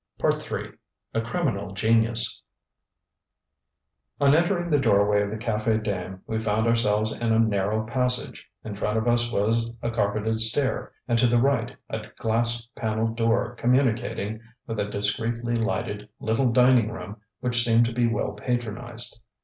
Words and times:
ŌĆØ 0.19 0.63
III 0.63 0.71
A 1.13 1.21
CRIMINAL 1.21 1.73
GENIUS 1.73 2.41
On 4.19 4.33
entering 4.33 4.71
the 4.71 4.79
doorway 4.79 5.21
of 5.21 5.29
the 5.29 5.37
Cafe 5.37 5.77
Dame 5.77 6.21
we 6.25 6.39
found 6.39 6.65
ourselves 6.65 7.15
in 7.15 7.31
a 7.31 7.37
narrow 7.37 7.85
passage. 7.85 8.49
In 8.63 8.73
front 8.73 8.97
of 8.97 9.07
us 9.07 9.31
was 9.31 9.69
a 9.83 9.91
carpeted 9.91 10.41
stair, 10.41 10.91
and 11.07 11.19
to 11.19 11.27
the 11.27 11.37
right 11.37 11.75
a 11.87 12.07
glass 12.17 12.65
panelled 12.75 13.15
door 13.15 13.53
communicating 13.53 14.41
with 14.65 14.79
a 14.79 14.85
discreetly 14.89 15.53
lighted 15.53 16.09
little 16.19 16.51
dining 16.51 16.89
room 16.91 17.17
which 17.39 17.63
seemed 17.63 17.85
to 17.85 17.93
be 17.93 18.07
well 18.07 18.31
patronized. 18.31 19.19